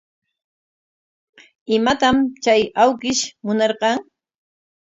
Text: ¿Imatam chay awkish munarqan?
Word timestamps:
¿Imatam 1.77 2.15
chay 2.43 2.61
awkish 2.83 3.23
munarqan? 3.45 3.97